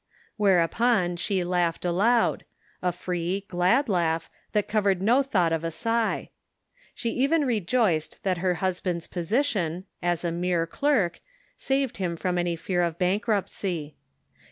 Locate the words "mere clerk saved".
10.31-11.97